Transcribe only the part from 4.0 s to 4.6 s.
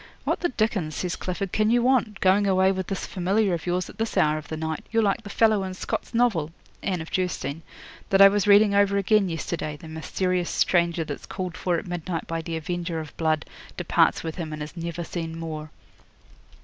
hour of the